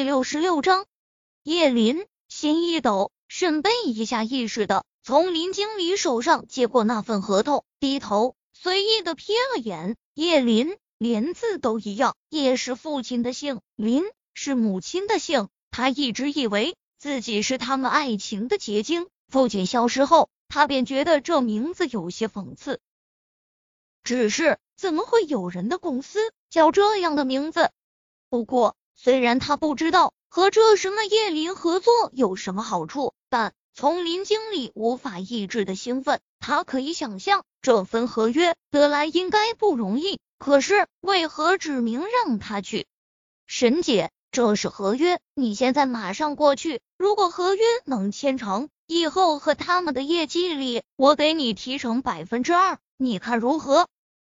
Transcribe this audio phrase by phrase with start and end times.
[0.00, 0.86] 第六十六章，
[1.42, 9.98] 叶林心一抖，沈贝一下意识的从林经理手上接过那份合同，低头随意的瞥了眼。
[10.14, 14.02] 叶林连字都一样，叶是父亲的姓，林
[14.32, 15.50] 是母亲的姓。
[15.70, 19.06] 他一直以为自己是他们爱情的结晶。
[19.28, 22.80] 父亲消失后，他便觉得这名字有些讽刺。
[24.02, 27.70] 只是怎么会有人的公司叫这样的名字？
[28.30, 28.78] 不过。
[29.02, 40.20] 虽然他不知道和这什么叶林合作有什么好处，但从林经理无法抑制的兴奋，他可以想象这份合约得来应该不容易。
[40.38, 42.86] 可是为何指明让他去？
[43.46, 46.82] 沈姐，这是合约，你现在马上过去。
[46.98, 53.88] 如果合约能签成，以后和他们的业绩里，我给你提成百分之二，你看如何？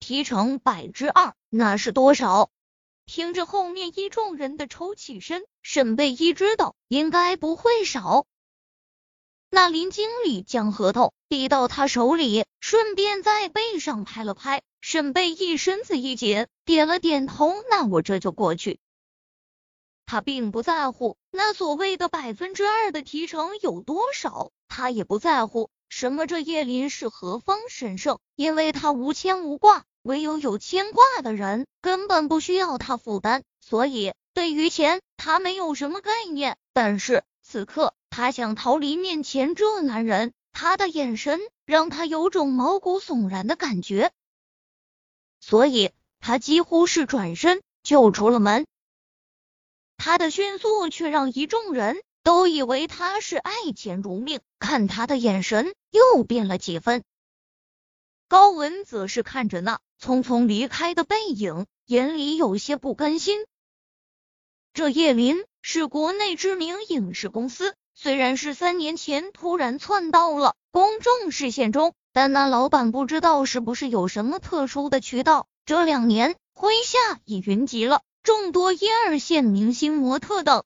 [0.00, 2.48] 提成百分之二，那是多少？
[3.06, 8.26] 听着后面一众人的抽泣声，沈贝依知道应该不会少。
[9.48, 14.62] 那林经理将合同递到他手里，顺便在背上拍了拍。
[14.80, 17.54] 沈贝一身子一紧，点了点头。
[17.70, 18.80] 那我这就过去。
[20.04, 29.84] 他并不在乎那所谓的百分之二的提成有多少，他也不在乎什么这叶林是何方神圣，因为他无牵无挂。
[30.06, 36.56] 唯有有牵挂的人，根本不需要他负担，所以对于钱，他没有什么概念。
[36.72, 44.12] 但是此刻，他想逃离面前这男人，他的眼神让他有种毛骨悚然的感觉，
[45.40, 48.64] 所以他几乎是转身就出了门。
[49.96, 57.02] 他的迅速却让一众人都以为他是爱钱如命，看他的眼神又变了几分。
[58.28, 59.80] 高文则是看着那。
[60.00, 63.44] 匆匆离开的背影，眼里有些不甘心。
[64.72, 80.62] 这叶林是国内知名影视公司，虽然是三年前突然窜到了公众视线中，但那老板不知道是不是有什么特殊的渠道，这两年麾下已云集了众多一二线明星、模特等。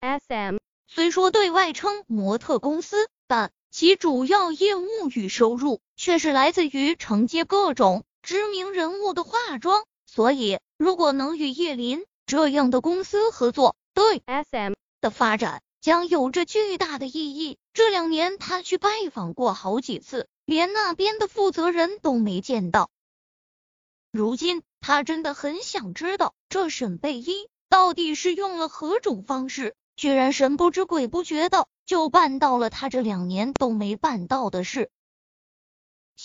[0.00, 0.56] S.M.
[0.86, 8.04] 虽说对外称模特公司，但其主要业务与收入却是来自于承接各种。
[8.24, 14.72] 知名人物的化妆，所以如果能与叶林这样的公司合作，对 S.M.
[15.02, 17.58] 的发展将有着巨大的意义。
[17.74, 22.88] 这两年他去拜访过好几次，连那边的负责人都没见到。
[24.10, 34.88] 如今他真的很想知道，这沈贝依到底是用了何种方式，居然神不知鬼不觉的就办到了他这两年都没办到的事。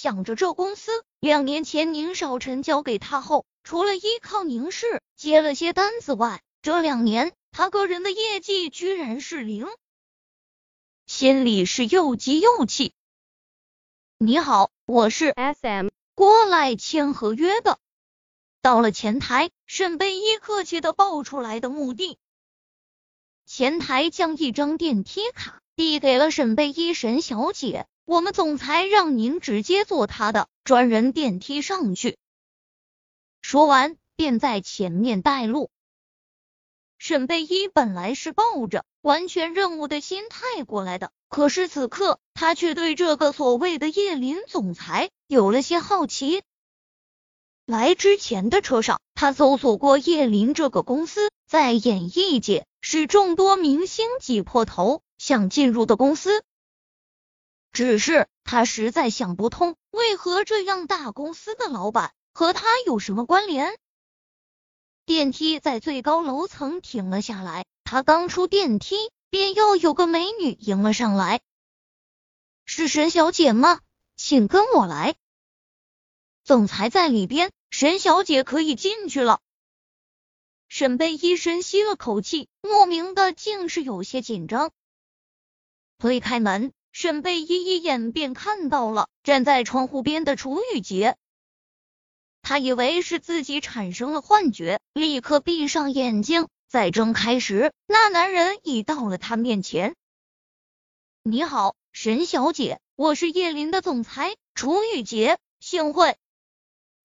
[0.02, 9.68] 想着这公司两年前宁少臣交给他后，除了依靠宁氏接了些单子外，这两年他个人的业绩居然是零，
[11.06, 12.94] 心里是又急又气。
[14.18, 15.90] 你好，我是 S.M.
[16.16, 17.78] 过来签合约的。
[18.62, 22.18] 到了前台，沈贝依客气的报出来的目的。
[23.46, 27.86] 前台将一张电梯卡递给了沈贝依沈小姐。
[28.10, 32.18] 我们总裁让您直接坐他的专人电梯上去。
[33.40, 35.70] 说完，便在前面带路。
[36.98, 46.42] 沈贝依本来是抱着完全任务的心态过来的，可是此刻他却对这个所谓的叶林总裁有了些好奇。
[47.68, 56.44] 来之前的车上，他搜索过叶林这个公司，在演艺界是众多明星挤破头想进入的公司。
[57.72, 63.78] 只是他实在想不通，为何这样大公司的老板和他有什么关联？
[65.06, 68.96] 电梯在最高楼层停了下来，他刚出电梯，
[69.30, 71.42] 便又有个美女迎了上来。
[72.66, 73.82] 是沈小姐吗？
[74.16, 75.16] 请跟我来。
[76.44, 79.40] 总裁在里边，沈小姐可以进去了。
[80.68, 84.72] 沈贝依深吸了口气，莫名的竟是有些紧张。
[85.98, 86.72] 推开门。
[87.02, 91.16] 沈贝依一眼便看到了站在窗户边的楚雨洁，
[92.42, 99.96] 他以为是自己产生了幻觉，立刻闭上眼睛，再睁开时，那男人已到了他面前。
[101.24, 106.18] 你好，沈小姐，我是叶林的总裁楚雨洁，幸会。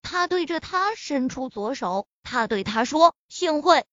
[0.02, 3.84] 他对着他伸出左手，他对他说：“幸会。”